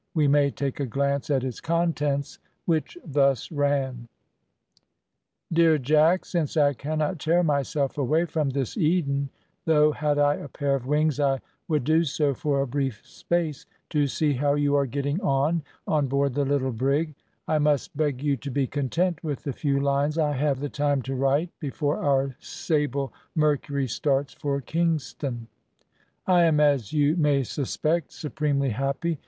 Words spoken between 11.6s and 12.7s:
would do so for a